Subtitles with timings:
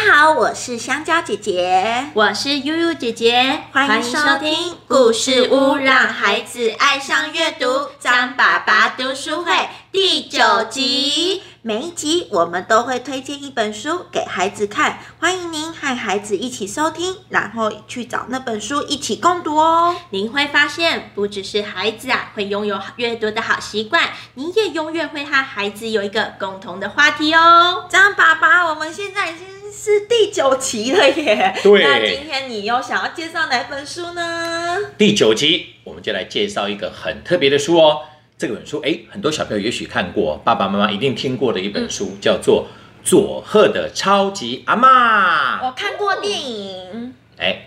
[0.00, 7.88] 家好，我是香蕉姐姐，我是悠悠姐姐，欢迎收听故事屋，让孩子爱上阅读。
[8.00, 9.52] 张爸爸读书会
[9.92, 19.94] 第九集，每一集我们都会推荐一本书给孩子看，欢迎您和孩子一起收听，然后去找那本书一起共读哦。
[20.08, 27.84] 您会发现，不只是孩子啊会拥有阅读的好习惯，你也永远会和孩子有一个共同的话题哦。
[27.90, 31.54] 张爸爸，我们现在已经是第九集了耶。
[31.62, 34.78] 对那今天你又想要介绍哪本书呢？
[34.96, 38.00] 第九集，我们就来介绍一个很特别的书哦。
[38.38, 42.68] 这本书，哎，很多小朋友也许看过，爸爸妈妈一定听过的一本书，叫做
[43.06, 45.58] 《佐贺的超级阿妈》。
[45.66, 47.14] 我看过电影。
[47.36, 47.66] 哎，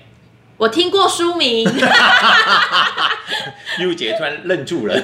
[0.57, 1.67] 我听过书名，
[3.80, 4.98] 优姐突然愣住了。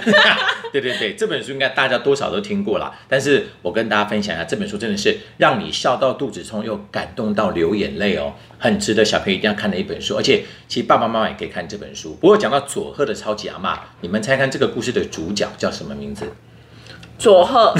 [0.72, 2.92] 对对对，这本书应该大家多少都听过啦。
[3.08, 10.16] 但是我跟大家分享一下，这本书真的是让你笑到肚子痛，又感动到流眼泪哦，很值得小朋友一定要看的一本书。
[10.16, 12.14] 而且，其实爸爸妈妈也可以看这本书。
[12.22, 16.32] 不过讲到佐贺的超级阿妈，你们猜看这个故事的主角叫什么名字？
[17.18, 17.74] 佐贺，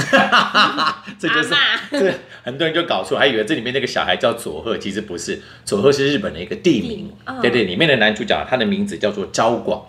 [1.18, 7.12] 这就是阿嬷这很多人就搞错，还以为这里面那个小孩叫佐贺，其实不是，佐贺是日本的一个地名。
[7.26, 9.82] 嗯对对，里面的男主角他的名字叫做昭广。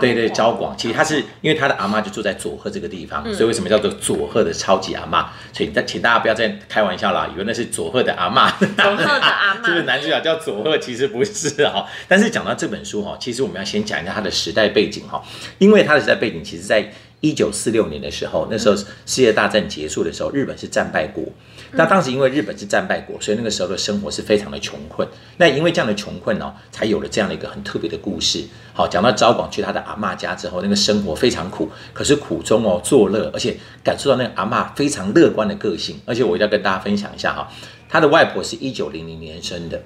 [0.00, 5.28] 对对，昭广，其实他是因为他的阿妈就住在佐贺这个地方，所以为什么叫做佐贺的超级阿妈？
[5.52, 8.48] 所以大请大家不要再开玩笑啦，以为那是佐贺的阿妈。
[8.52, 15.20] 佐贺的阿嬷这个男主角叫佐贺，其实不是哈、但是讲到这本书哈、其实我们要先讲一下它的时代背景哈、
[15.58, 16.88] 因为它的时代背景其实在
[17.20, 21.24] 一九四六年的时候，那时候世界大战结束的时候，日本是战败国。
[21.72, 25.06] 那当时因为日本是战败国，所以那个时候的生活是非常的穷困。
[25.36, 28.44] 那因为这样的穷困哦，才有了这样的一个很特别的故事。
[28.72, 36.00] 好，讲到昭广去他的阿嬷家之后，那个生活非常苦，可是苦中哦作乐，而且感受到那个阿嬷非常乐观的个性。
[36.06, 37.48] 而且我一定要跟大家分享一下哈，
[37.88, 39.80] 他的外婆是一九零零年生的。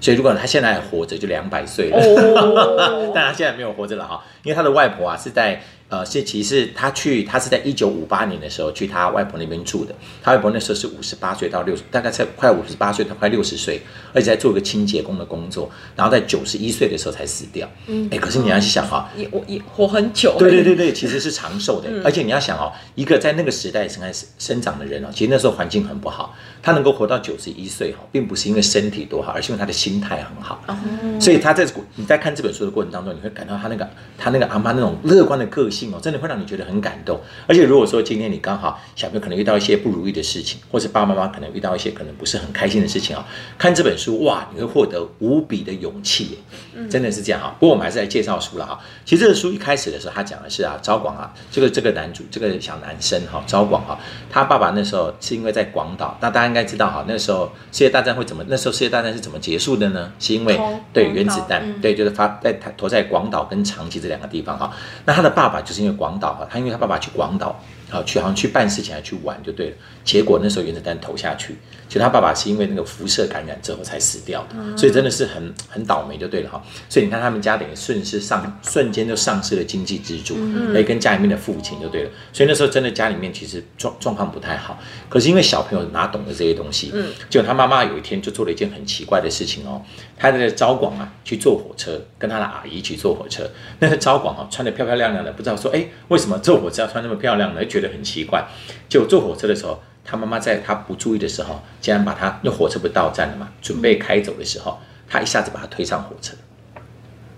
[0.00, 1.98] 所以，如果他现在还活着，就两百岁了。
[1.98, 9.92] 哦 但他现在没有活着了哈，因为他的外婆啊是在呃，是其实他去他是在一九五八年的时候去他外婆那边住的。
[10.22, 13.82] 他外婆那时候是五十八岁到六十，大概才快五十八岁到快六十岁，
[14.14, 17.68] 而且在做一个清洁工的工作，然后在九十一岁的时候才死掉。
[17.88, 20.36] 嗯，哎，可是你要去想哈、也我也活很久。
[20.38, 30.62] 对对对对，其实是长寿的，而且你要想哦，一个在那个时代生开始生长的人哦，其实那时候环境很不好，他能够活到九十一岁哈，并不是因为身体多好，而是因为他的心态很好。
[30.66, 30.76] 哦
[31.20, 31.66] 所以他在
[31.96, 37.20] 你在看这本书的过程当中，你会感到他那个他那个阿妈那种乐观的个性哦，真的会让你觉得很感动。
[37.46, 43.26] 而且如果说今天你刚好小朋友可能遇到一些不如意的事情，或是爸爸妈妈可能遇到一些可能不是很开心的事情啊、
[43.58, 47.54] 看这本书哇，你会获得无比的勇气耶，真的是这样啊。
[47.60, 48.78] 不过我们还是来介绍书了哈。
[49.04, 53.98] 其实这个书一开始的时候，他讲的是啊，招广啊，这个这个男主这个小男生哈，招广哈，
[54.30, 58.44] 他爸爸那时候是因为在广岛，那大家应该知道哈，那时候世界大战会怎么？
[58.48, 60.12] 那时候世界大战是怎么结束的呢？
[60.18, 60.60] 是因为
[60.92, 64.70] 对原子弹，嗯对，就是发在投在广岛跟长崎这两个地方哈。
[65.06, 67.58] 那他的爸爸就是因为广岛哈，他因为他爸爸去广岛。
[67.92, 71.58] 好，去好像去办事情还去玩就对了，结果那时候原子弹投下去，
[71.90, 76.62] 其实他爸爸是因为那个辐射感染之后才死掉的，所以真的是很很倒霉就对了哈。
[76.88, 80.36] 所以你看他们家等于顺势上瞬间就丧失了经济支柱，
[80.72, 82.10] 可以跟家里面的父亲就对了。
[82.32, 89.82] 所以那时候真的家里面其实状状况不太好，可是因为小朋友哪懂得这些东西，嗯，结果他妈妈有一天就做了一件很奇怪的事情哦，
[90.16, 93.50] 他在招广啊去坐火车，跟他的阿姨一起坐火车，
[93.80, 97.66] 那个招广啊穿的漂漂亮亮的，不知道说哎为什么坐火车要穿那么漂亮呢？
[97.66, 98.46] 觉得很奇怪。
[98.88, 106.34] 结果坐火车的时候，他妈妈在他不注意的时候，竟然把他那火车不到站了嘛，准备开走的时候，他一下子把他推上火车，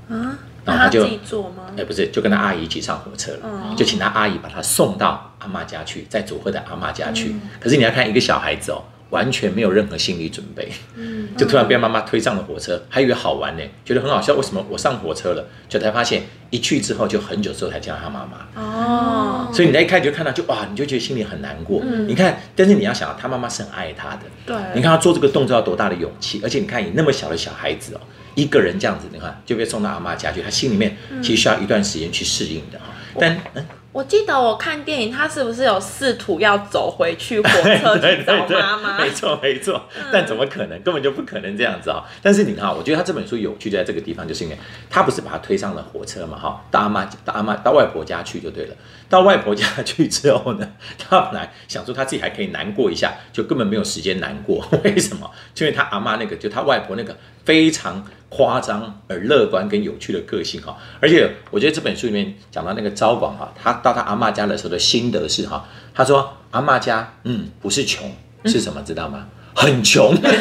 [0.09, 1.65] 啊，然后他就自己做吗？
[1.77, 7.37] 哎，不是，就跟他阿姨一起上火车了，就请他阿姨把他送到阿妈家去，在佐贺的阿妈家去。
[7.61, 8.83] 可是你要看一个小孩子哦，
[9.13, 10.73] 完全没有任何心理准备，
[11.37, 14.35] 就突然被妈妈推上了火车，还以为好玩呢，觉得很好笑。
[14.35, 15.47] 为什么我上火车了？
[15.69, 18.61] 就才发现一去之后就很久之后才见到他妈妈。
[18.63, 21.83] 哦，所以你在一开始就看到就哇，你就觉得心里很难过。
[22.09, 24.23] 你看，但是你要想，他妈妈是很爱他的。
[24.47, 28.01] 对你看他做这个动作要多大的勇气，而且你看，你那么小的小孩子哦，
[28.35, 32.87] 一个人这样子，你看就被送到阿妈家去，他心里面其实需要一段时间去适应的哈。
[33.21, 33.63] 但嗯，
[33.93, 38.99] 我记得我看电影，他是不是有试图要走回去火车去 找妈妈？
[38.99, 39.83] 没错没错。
[40.11, 40.81] 但怎么可能？
[40.83, 42.03] 根本就不可能这样子哦。
[42.23, 44.57] 但是你看，我觉得他这本书有趣就在这个地方，就是因为
[44.89, 48.75] 他不是把他推上了火车嘛哈，到阿妈到阿妈到外婆家去就对了。
[49.13, 50.67] 到外婆家去之后呢，
[50.99, 54.67] 他本来想说他自己还可以难过一下，就根本没有时间难过。
[54.85, 55.31] 为什么？
[55.53, 57.15] 就因为他阿妈那个，就他外婆那个
[57.45, 60.79] 非常夸张而乐观跟有趣的个性哈。
[60.99, 68.11] 而且我觉得这本书里面讲到那个招广哈，他到他阿妈家的时候的心得是哈，他说阿妈家嗯不是穷
[68.47, 69.27] 是什么知道吗？
[69.55, 70.17] 很穷。
[70.17, 70.23] 很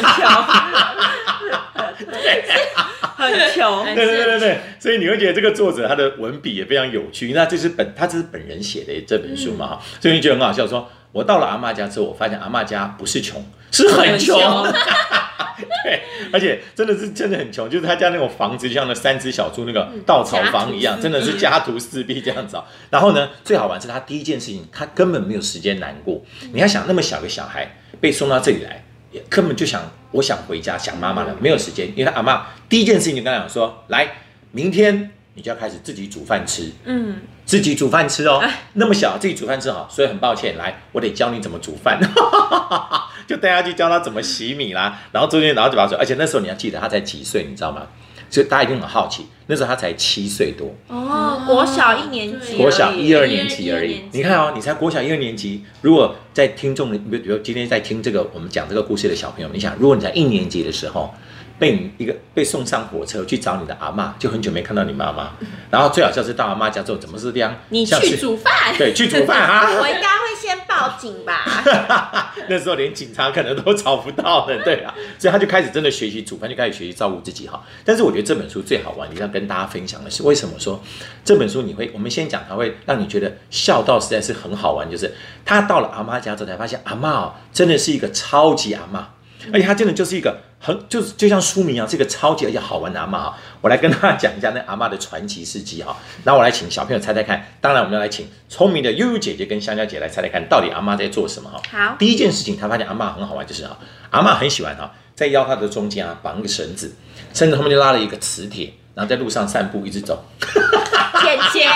[3.94, 7.32] 对对对对对，所以你会觉得这个作者他的文笔也非常有趣。
[7.32, 10.66] 那这是本他这是本人写的这本书嘛哈，所以你觉得很好笑。
[10.66, 14.38] 说我到了阿嬷家之后，我发现阿嬷家不是穷，是很穷。
[15.84, 16.00] 对，
[16.32, 22.56] 而且真的是真的很穷，就是他家那种房子，就像那三只小猪那个稻草房一样，真的是家徒四壁这样子。
[22.90, 26.22] 然后呢，最好玩是他第一件事情，他根本没有时间难过。
[26.52, 28.84] 你要想那么小个小孩被送到这里来。
[29.28, 34.08] 根本就想，我想回家，想妈妈了，没有时间，因为他阿妈第一件事情就跟他讲说，来，
[34.50, 38.42] 明天你就要开始自己煮饭吃，嗯，自己煮饭吃哦，
[38.74, 42.00] 那么小自己煮饭吃好，所以很抱歉，来，我得教你怎么煮饭，
[43.26, 47.86] 就带他去教他怎么洗米啦，然后中间然后就把他说，而且那时候你要记得他才几岁，你知道吗？
[48.32, 54.00] 所以大家一定很好奇，那时候他才七岁多哦，国小一年级，国小一二年级而已。
[54.10, 61.14] 你看哦，你才国小一二年级，如果在听众，比比如今天在听这个我们讲这个故事的小朋友，你想，如果你在一年级的时候。
[61.58, 65.30] 被你一个被送上火车去找你的阿妈，就很久没看到你妈妈。
[65.70, 67.54] 然后最好笑是到阿妈家之后，怎么是这样？
[67.68, 68.74] 你去煮饭？
[68.76, 69.70] 对，去煮饭哈。
[69.80, 72.34] 我应该会先报警吧？
[72.50, 74.92] 那时候连警察可能都找不到了，对啊。
[75.16, 77.62] 所以他就开始真的学习煮饭，就开始学习照顾自己哈。
[77.84, 80.82] 但是我觉得这本书最好玩，你要跟大家分享的是为什么说
[81.24, 81.88] 这本书你会？
[81.94, 89.10] 我们先讲，它会让你觉得笑到实在是很好玩，就是他到了阿妈家之后才发现，阿妈哦，真的是一个超级阿妈。
[89.52, 93.38] 而且他真的就是一个很，就是就像书名一样，是一个超级而且好玩的阿妈哈。
[93.60, 95.96] 我来跟大家讲一下那阿妈的传奇事迹哈。
[96.24, 101.60] 那我来请小朋友猜猜看，当然我们要来请聪明的悠悠姐姐跟香蕉姐来猜猜看，到底阿妈在做什么哈。
[101.70, 103.78] 好，第一件事情，她发现阿妈很好玩，就是哈，
[104.10, 106.94] 阿妈很喜欢哈，在腰她的中间啊绑一个绳子，
[107.32, 110.24] 绳子后面就拉了一个磁铁，然后在路上散步一直走。
[111.22, 111.70] 捡钱，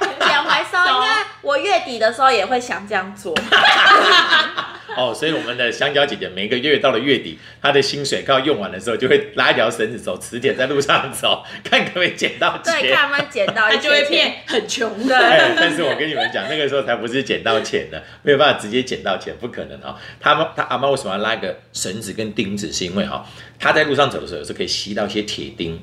[0.00, 1.06] 捡回收，因为
[1.42, 3.34] 我月底的时候也会想这样做。
[4.98, 12.82] 哦，所以我们的香蕉姐姐每个月到了月底，她的薪水快要用完的时候，就会拉一条绳子走磁铁在路上走， 看可不可以捡到钱。
[12.82, 15.16] 对，看有没有捡到，他就会变很穷的。
[15.56, 19.96] 但是我跟你们讲，那个时候才不是捡到钱的，没有办法直接捡到钱，不可能啊。
[20.18, 22.72] 他们他阿妈为什么要拉一个绳子跟钉子？
[22.72, 23.24] 是因为哈，
[23.60, 25.80] 他在路上走的时候是可以吸到一些铁钉，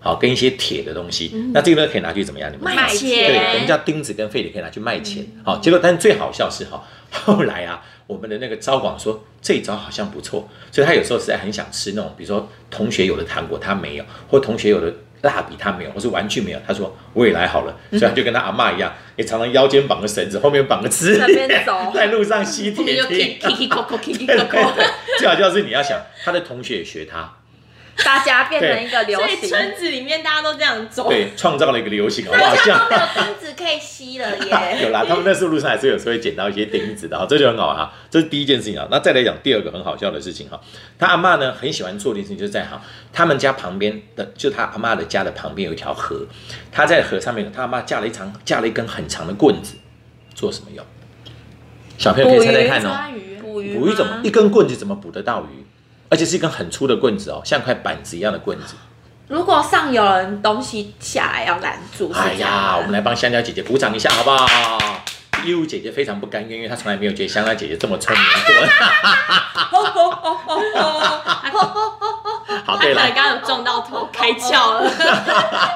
[0.00, 1.30] 好跟一些铁的东西。
[1.52, 2.50] 那这个呢可以拿去怎么样？
[2.50, 3.08] 你们卖钱。
[3.08, 5.26] 对，我们叫钉子跟废铁可以拿去卖钱。
[5.44, 7.84] 好，结果但是最好笑是哈，后来啊。
[8.06, 14.92] 我们的那个招广说这一招好像不错，所以他有时候实在很想吃那种，比如说同学有的糖果他没有，或同学有的
[15.22, 21.48] 蜡笔他没有，或是玩具没有，他说我也来好了，所以他就跟他阿妈一样，也常常腰间绑个绳子，后面绑个 磁铁，
[21.94, 23.38] 在路上吸铁钉。
[25.18, 27.32] 最好就是你要想他的同学也学他。
[28.04, 32.54] 大家变成一个流行，村子里面大家都这样走，对，创造了一个流行，好不好？
[32.56, 34.78] 像那个钉子可以吸了耶。
[34.84, 37.92] 有啦，他们那路路上还是有时候会捡到一些钉子的，哈，这就很好哈。
[38.10, 38.86] 这是第一件事情啊。
[38.90, 40.60] 那再来讲第二个很好笑的事情哈，
[40.98, 42.80] 他阿妈呢很喜欢做的事情，就是在哈
[43.12, 46.26] 他们家旁边的，就他阿妈的家的旁边有一条河，
[46.70, 49.76] 他在河上面，他阿妈架了一长架了一根很长的棍子，
[50.34, 50.84] 做什么用？
[51.98, 53.10] 小朋友可以猜猜看哦，
[53.40, 55.65] 捕鱼，捕鱼怎么一根棍子怎么捕得到鱼？
[56.08, 58.74] 而且是一根很粗的棍子哦，像块板子一样的棍子。
[59.28, 64.48] 如果上有人东西下来要拦住，哎呀，我们来帮香蕉姐姐鼓掌一下好不好？
[65.44, 68.66] 义务姐姐非常不甘愿，因为她从来没有觉得香蕉姐姐这么聪明过。
[72.64, 74.90] 好，对了，刚刚有撞到头开窍了。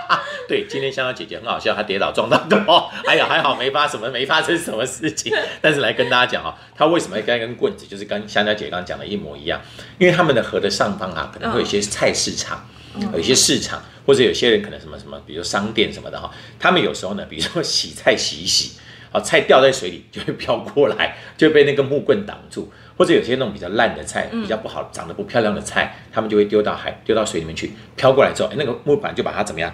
[0.50, 5.32] 对，今天香蕉姐姐很好笑，她跌倒撞到头， 哎呀，还好没发什么，没发生什么事情。
[5.62, 9.60] 但是来跟大家讲啊，她为什么要跟一根棍子，就是跟香蕉姐刚刚讲的一模一样。
[9.98, 12.68] 因为他们的河的上方啊，可能会有一些菜市场，
[13.12, 16.28] 有一些市场，或者有些人可能什么什么，比如商店什么的哈。
[16.58, 18.72] 他们有时候呢，比如说洗菜洗一洗，
[19.12, 22.72] 啊，菜掉在水里就会飘过来， 就被那个木棍挡住。
[22.98, 29.72] 或者有些那种比较烂的菜，比较不好、长得不漂亮的菜，他们就会丢到海、丢到水里面去，飘过来之后，哎，那个木板就把它怎么样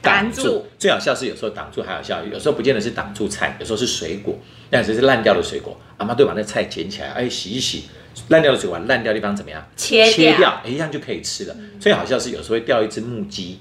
[0.00, 0.64] 挡住？
[0.78, 4.38] 最好笑是有时候挡住还好笑，有时候不见得是挡住菜，有时候是水果，
[4.70, 7.84] 那只是烂掉的水果，阿妈都把那菜捡起来，哎，洗一洗，
[8.28, 9.64] 烂掉的水管，烂掉地方怎么样？
[9.76, 11.56] 切切掉，哎，一样就可以吃了。
[11.80, 13.60] 最好笑是有时候会掉一只木鸡，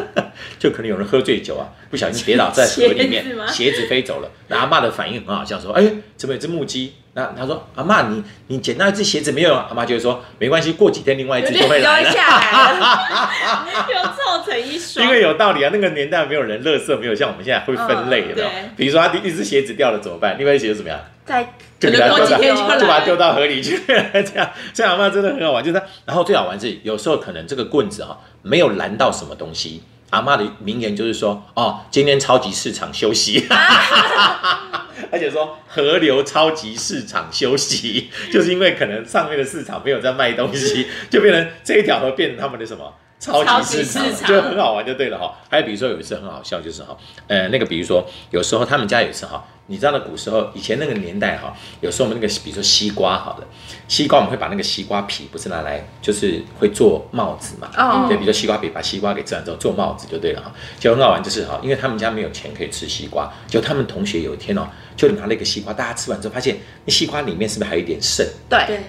[0.58, 4.30] 就可能有人喝醉酒啊，不小心跌倒在河里面， 鞋子飞走了。
[4.48, 5.84] 那阿妈的反应很好笑，说，哎，
[6.16, 6.94] 怎么有只木鸡？
[7.16, 12.10] 那他说：“阿妈，你你捡到一只鞋子没有？”阿妈就会说：“没关系，过几天另外一只就会来了。”
[13.88, 15.70] 又凑成一双，因为有道理啊。
[15.72, 18.48] 那个年代没有人垃圾，没有像我们现在会分类，有没有？
[18.76, 20.36] 比如说他第一只鞋子掉了怎么办？
[20.38, 21.00] 另外一只鞋子怎么样？
[21.26, 23.78] 在就给它丢到，就把它丢到河里去。
[23.86, 25.62] 这样，这样阿妈真的很好玩。
[25.62, 33.46] 就是，然后最好玩是有时候可能这个棍子哈没有拦到什么东西，阿妈的名言就是说，哦，今天超级市场休息，
[35.10, 42.94] 而且说河流超级市场休息，就是因为可能上面的市场没有在卖东西，就变成这一条河变成他们的什么？
[43.18, 45.34] 超级市场就很好玩，就对了哈。
[45.48, 46.96] 还有比如说有一次很好笑，就是哈，
[47.26, 53.46] 呃，那个比如说有时候他们家有一次哈，你知道那古时候以前那个年代哈，有时候我们那个比如说西瓜好了，
[53.88, 68.26] 西瓜我们会把那个西瓜皮不是拿来就是会做帽子嘛，哦对，比如说西瓜皮把西瓜给吃完之后做帽子就对了哈，就很好玩，就是哈，因为他们家没有钱可以吃西瓜，就他们同学有一天哦，就拿了一个西瓜，大家吃完之后发现那西瓜里面是不是还有一点剩？
[68.48, 68.80] 对，对，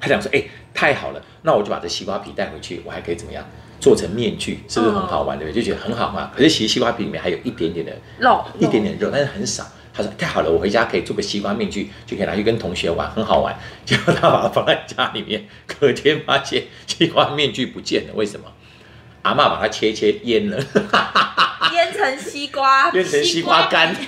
[0.00, 0.42] 他想说，哎、
[0.72, 3.44] 太好了，那我就把这西瓜皮带回去，我还可以怎么样？
[3.80, 5.38] 做成面具，是不是很好玩？
[5.38, 5.62] 对不对？
[5.62, 6.30] 就觉得很好嘛。
[6.34, 9.64] 可是其实西瓜皮里面还有一点点的肉一点点肉，但是很少。
[9.92, 13.58] 他说太好了，我回家可以做个西瓜面具，就可以拿去跟同学玩，很好玩。
[13.84, 18.46] 结果他把它放在家里面，隔天发现西瓜面具不见了，为什么？
[19.22, 20.56] 阿嬷把它切切腌了，
[21.72, 23.92] 腌成西瓜， 变成西瓜干。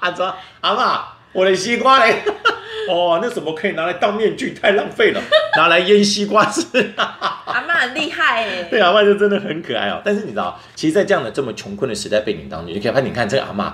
[0.00, 1.00] 他说：“阿嬷，
[1.32, 2.22] 我的西瓜嘞，
[2.88, 4.52] 哦，那怎么可以拿来当面具？
[4.54, 5.20] 太浪费了，
[5.56, 6.62] 拿来腌西瓜吃。
[6.96, 10.00] 阿妈很厉害哎，对，阿嬷就真的很可爱哦。
[10.04, 13.72] 但是你知道，其实，在这样的这么穷困的时代背景当中，你可以发现，你看这个阿嬷，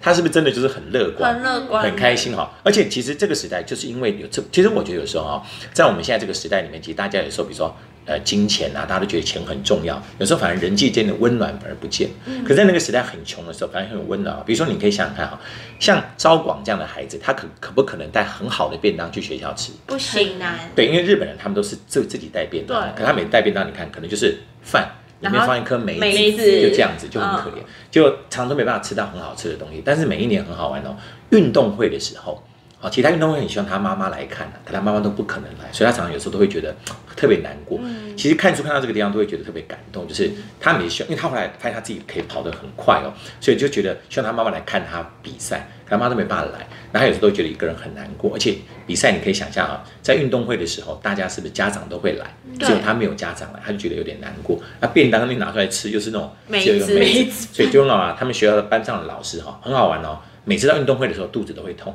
[0.00, 1.34] 她是不是真的就是很乐观？
[1.34, 5.42] 很乐观，很开心哈、而且其实这个时代就是因为有这，其实我觉得有时候哦、
[5.72, 7.74] 在我们现在这个时代里面，其实大家有时候比如说
[8.06, 12.08] 呃金钱啊，大家都觉得钱很重要，有时候反而人际间的温暖反而不见。
[12.42, 14.42] 可是在那个时代很穷的时候，反而很有温暖啊。
[14.46, 15.38] 比如说你可以想想看哈、
[15.78, 19.72] 像招广这样的孩子，他可可不可能带很好的便当去学校吃？
[19.86, 20.70] 不行很难。
[20.74, 24.88] 对，因为日本人他们都是自自己带便当，对可他每带便当，你看可能就是饭。
[25.20, 29.80] 里面放一颗梅梅子，就这样子就很可怜，就常常都没办法吃到很好吃的东西。
[29.82, 30.94] 但是每一年很好玩哦，
[31.30, 32.46] 运动会的时候，
[32.86, 36.72] 好，其他运动会很希望他妈妈来看啊，可他妈妈都不可能来，所以他常常有时候都会觉得
[37.16, 37.80] 特别难过。
[38.16, 46.60] 其实看书看到这个地方都会觉得特别感动，就是他没希望，因为他后来发现他自己可以跑得很快哦，所以就觉得希望他妈妈来看他比赛，可他妈都没办法来，
[46.92, 48.54] 然后他有时候都觉得一个人很难过，而且
[48.86, 54.60] 比赛你可以想象啊，在运动会的时候，大家是不是家长都会来，对只有他没有家长来，他就觉得有点难过。
[54.80, 58.16] 那便当你拿出来吃，又是那种梅只有一个子梅子，所以就很好啊。
[58.16, 61.92] 他们学校的班上的老师哈，很好玩哦，每次到运动会的时候肚子都会痛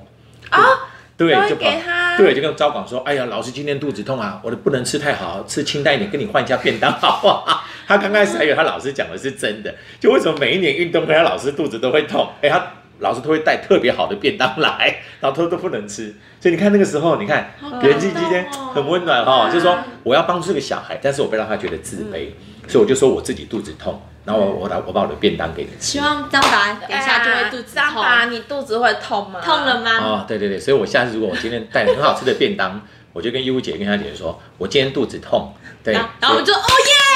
[0.51, 0.61] 啊，
[1.17, 7.63] 对，就跑给他对，就跟招广说，哎呀，老师今天肚子痛啊，我的不能吃太好，吃清淡一点，跟你换一下便当好不好？
[7.87, 12.29] 他刚开始还以为他老师讲的是真的，就为什么每一年运动会他老师肚子都会痛？
[12.41, 12.63] 哎，他
[12.99, 22.27] 老师都会带特别好的便当来，然后都都不能吃，所以你看那个时候，你看人际之间很温暖哈、就是说我要帮助这个小孩，但是我不让他觉得自卑，
[22.67, 25.99] 所以我就说我自己肚子痛，然后我我把我把我的便当给你吃希。
[25.99, 29.39] 望张达等一下就会肚子痛，张达，你肚子会痛吗？
[29.41, 29.91] 痛了吗？
[29.99, 32.81] 哦，对对对，所以我下次如果我今天带很好吃的便当，
[33.13, 37.10] 我就跟优姐跟她姐说，我今天肚子痛，对，然后我们就哦耶，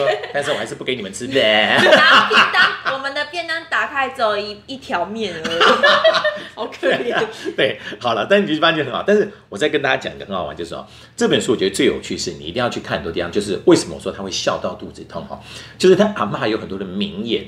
[0.00, 1.78] 说， 但是我还是不给你们吃呗。
[1.82, 5.60] 然后便当，我们的便当打开只有一一条面而已。
[6.54, 7.24] 好可怜。
[7.56, 9.04] 对，好了，但你就发现很好。
[9.06, 15.40] 但是我再跟大家讲一个很好玩，就是说这本书我觉得最有趣是你一定要去看很多地方，就是为什么我说他会笑到肚子痛哈，
[15.78, 17.44] 就是他阿妈有很多的名言。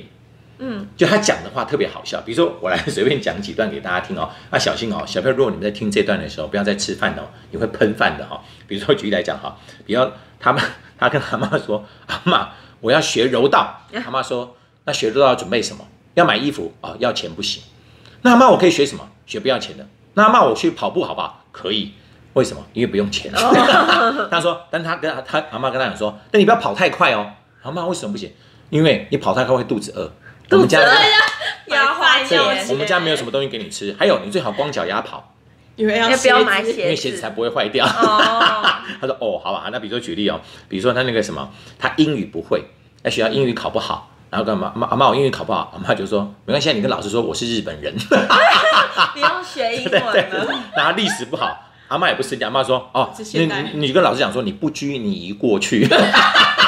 [0.64, 10.62] 嗯，就他讲的话特别好笑，比如说我来随便讲几段给大家听哦，那小心哦，小朋友，如果你们在听这段的时候，不要再吃饭哦，你会喷饭的哈、比如说举例来讲哈，比如他们
[10.98, 15.86] 他跟阿妈说，阿妈我要学柔道，阿妈说那学柔道要准备什么？
[16.14, 17.62] 要买衣服哦，要钱不行。
[18.22, 19.08] 那阿妈我可以学什么？
[19.26, 19.86] 学不要钱的。
[20.14, 21.44] 那阿妈我去跑步好不好？
[21.52, 21.94] 可以。
[22.34, 22.64] 为什么？
[22.72, 23.30] 因为不用钱。
[24.30, 27.30] 他说，但他跟他阿妈跟他讲说，但你不要跑太快哦。
[27.62, 28.32] 阿妈为什么不行？
[28.70, 30.10] 因为你跑太快会肚子饿。
[30.50, 30.92] 我们家肚子
[31.68, 32.38] 饿要花钱，
[32.70, 33.94] 我们家没有什么东西给你吃。
[33.98, 35.34] 还有，你最好光脚丫跑，
[35.76, 37.30] 因为要要不要买鞋子因为鞋子才？
[37.30, 37.86] 不会坏掉。
[37.86, 38.62] 哦，
[39.00, 41.48] 他说哦，好吧，那比如说举例哦，比如说他那个什么，
[41.78, 42.62] 他英语不会，
[43.02, 44.72] 在学校英语考不好，然后干嘛？
[44.76, 47.94] 妈阿妈我英语考不好，阿妈就说没关系，你跟老师说我是日本人，
[49.14, 50.54] 不用学英对对文了。
[50.76, 55.86] 然后历史不好，阿妈也不生气，阿妈说哦你你跟老师讲说你不拘泥于过去，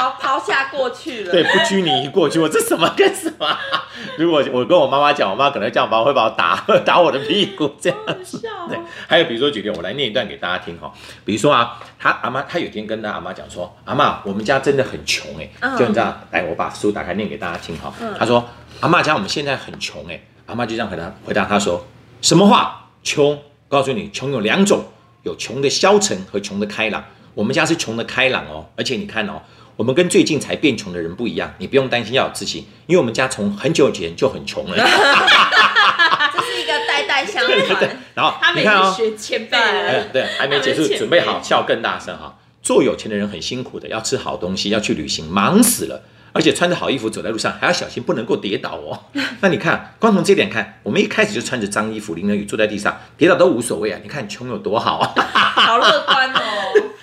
[0.00, 1.30] 抛抛下过去了。
[1.30, 3.60] 对，不拘泥于过去，我这什么跟什么啊？
[4.16, 8.40] 如果我跟我妈妈讲，我妈可能这样把我会把我打 打我的屁股这样子。
[8.68, 10.90] 对，还有比如说举例，我来念一段给大家听哈。
[11.24, 17.92] 比如说啊，他阿妈，他有天跟他阿妈讲说，阿妈，我们家真的很穷哎、嗯就你知道，来我把书打开念给大家听哈。
[18.18, 18.48] 他说，
[18.80, 21.86] 阿妈家我们现在很穷哎、阿妈就这样回答回答他说，
[22.22, 22.86] 什么话？
[23.02, 23.38] 穷？
[23.68, 24.82] 告诉你，穷有两种，
[25.24, 27.04] 有穷的消沉和穷的开朗。
[27.34, 29.40] 我们家是穷的开朗哦，而且你看哦。
[29.80, 34.76] 我们跟最近才变穷的人不一样，你不用担心，要有自信，因为我们家从很久以前就很穷了。
[34.76, 37.98] 这是一个代代相传。
[38.12, 39.56] 然后他看哦，学前辈
[40.12, 42.36] 对，还没结束准备好笑更大声哈。
[42.62, 46.02] 做有钱的人很辛苦的，要吃好东西，要去旅行，忙死了。
[46.32, 49.04] 而且穿着好衣服走在路上还要小心，不能够跌倒哦。
[49.40, 53.98] 那你看，光从这点看，我们一开始就穿着脏衣服淋了雨坐在地上，跌倒都无所谓啊。
[54.02, 55.14] 你看穷有多好啊！
[55.24, 56.40] 好乐观哦。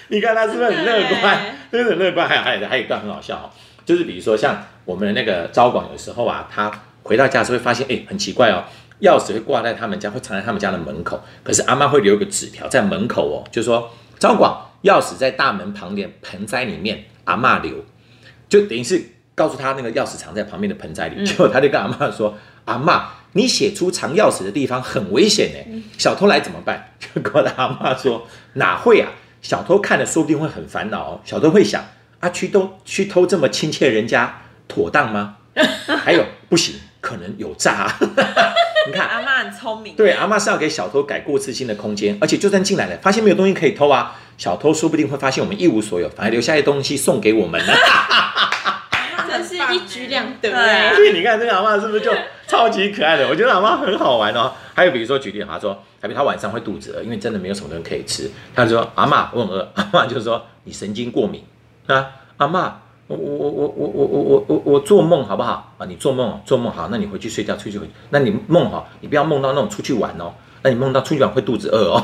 [0.10, 1.40] 你看他是不是很乐观？
[1.72, 2.28] 真的很乐观。
[2.28, 3.50] 还有还有还有一段很好笑哦，
[3.86, 6.72] 就是比如说像我们的那个招广，有时候啊，他
[7.04, 8.64] 回到家时会发现，哎，很奇怪哦，
[9.02, 17.84] 钥匙会挂在他们家，会藏在他们家的门口，可是阿妈会留一个纸条在门口哦，就说招广钥匙在大门旁边盆栽里面，阿妈留，
[18.48, 19.04] 就等于是
[19.36, 23.10] 告诉他那个钥匙藏在旁边的盆栽里，结果他就跟阿妈说，阿妈。
[23.34, 26.92] 你写出藏钥匙的地方很危险呢，小偷来怎么办？
[26.98, 29.12] 就跟他阿妈说，哪会啊？
[29.48, 31.22] 小偷看了说不定会很烦恼哦。
[31.24, 31.82] 小偷会想，
[32.20, 35.38] 啊，去偷去偷这么亲切人家，妥当吗？
[36.04, 37.90] 还有不行，可能有诈。
[38.88, 47.72] 你看阿妈很聪明，对，阿妈是要给小偷改过自新的空间，而且就算进来了，发现没有东西可以偷啊，小偷说不定会发现我们一无所有，反而留下一些东西送给我们呢。
[49.32, 50.94] 真是一举两得哎！
[50.94, 52.12] 所以你看这个阿妈是不是就
[52.48, 53.28] 超级可爱的？
[53.28, 54.54] 我觉得阿妈很好玩哦。
[54.74, 58.32] 还有比如说举例，他说，还比他晚上会肚子饿，因为真的没有什么东西可以吃。
[58.56, 61.44] 他说阿妈我很饿，阿妈就说你神经过敏
[61.88, 62.08] 啊。
[62.38, 65.86] 阿妈我我我我我我我我我做梦好不好啊？
[65.88, 67.90] 你做梦做梦好，那你回去睡觉，出去回。
[68.12, 70.34] 那你梦哈，你不要梦到那种出去玩哦。
[70.64, 72.04] 那你梦到出去玩会肚子饿哦。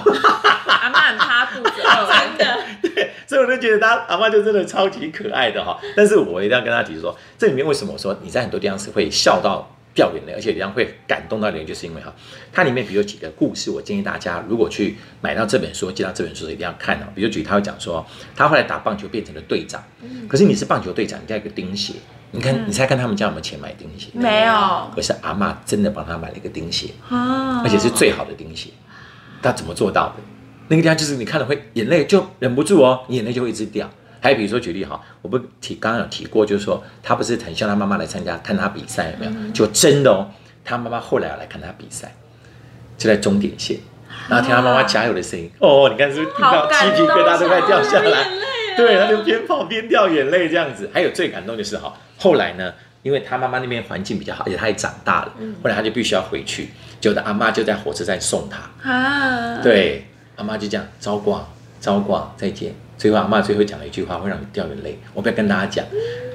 [0.67, 2.57] 阿妈很怕肚子饿， 真的。
[2.81, 5.79] 对，所以我就觉得他阿妈就真的超级可爱的哈。
[5.95, 12.13] 但是我一定要跟他提说，这里面为什么我说你在很多地方是会笑到掉眼泪，而且这样会感动到人，就是因为哈，
[12.51, 17.05] 它里面比如几个故事，我建议大家如果去买到这本书，接到这本书一定要看哦。
[17.13, 19.83] 比如举他会讲说，他后来打棒球变成了队长，
[20.27, 21.93] 可是你是棒球队长，你家有个钉鞋，
[22.31, 24.09] 你看你猜看他们家有没有钱买钉鞋？
[24.13, 24.91] 没有。
[24.95, 28.69] 可是阿妈真的帮他买了一个钉鞋，而且是最好的钉鞋，
[29.41, 30.15] 他怎么做到的？
[30.69, 33.89] 那个地方就是你看了会眼泪就忍不住哦，你眼泪就会一直掉。
[34.23, 39.51] 还有比如说举例哈，我不提刚刚有提过，就是说他不是很像他妈妈来参加看他比赛有没有？
[39.51, 40.31] 就真的哦，
[40.63, 42.15] 他妈妈后来要来看他比赛，
[42.97, 43.79] 就在终点线，
[44.29, 48.25] 然后听他妈妈加油的声音，哦，你看是不是听到鸡皮疙瘩都快掉下来？
[48.77, 50.89] 对，他就边跑边掉眼泪这样子。
[50.93, 56.69] 还有最感动就是哈，后来呢，因为他妈妈那边环境比较好，而且他也长大了，后来他就必须要回去，
[57.01, 60.07] 就他阿妈就在火车站送他啊，对。
[60.35, 61.47] 阿妈就这样，招挂，
[61.79, 62.73] 招挂，再见。
[63.03, 64.97] 最后阿妈最后讲了一句话，会让你掉眼泪。
[65.13, 65.85] 我不要跟大家讲，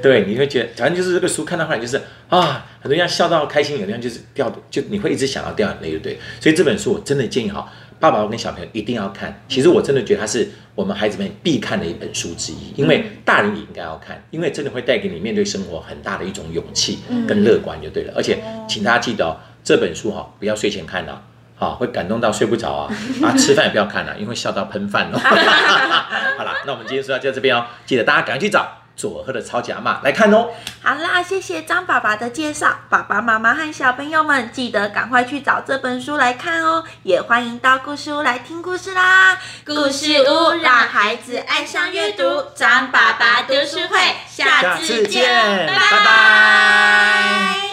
[0.02, 6.18] 对，你会觉得，反正就是这个书看到后来就是啊，很多人笑到开心，有的人就是掉，就你会一直想要掉眼泪，对不对？
[6.38, 9.42] 所以这本书我真的建议哈，爸爸跟小朋友一定要看。
[9.48, 18.12] 其实我真的觉得它是我们孩子们必看的一本书之一，因为大人也应该要看，因为真的会带给你面对生活很大的一种勇气跟乐观，就对了。
[18.14, 21.06] 而且请大家记得哦，这本书哈，不要睡前看
[21.58, 21.66] 的。
[21.66, 22.92] 好，会感动到睡不着啊！
[23.20, 25.18] 啊，吃饭也不要看了，因为笑到喷饭哦。
[26.38, 30.50] 好了，那我们今天说到就到这边哦，记得大家赶快去找佐贺的超级阿妈来看哦。
[30.82, 39.36] 好啦，谢谢张爸爸的介绍，爸爸妈妈和小朋友们记得赶快去找这本书来看哦，也欢迎到故事屋来听故事啦。
[39.66, 42.22] 故事屋让孩子爱上阅读，
[42.54, 47.67] 张爸爸读书会，下次见，拜拜。